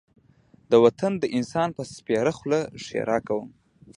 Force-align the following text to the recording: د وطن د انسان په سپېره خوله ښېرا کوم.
د 0.71 0.73
وطن 0.83 1.11
د 1.19 1.23
انسان 1.37 1.69
په 1.77 1.81
سپېره 1.95 2.31
خوله 2.37 2.59
ښېرا 2.83 3.17
کوم. 3.27 3.49